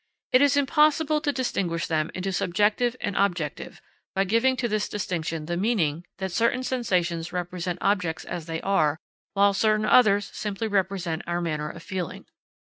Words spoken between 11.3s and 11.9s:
manner of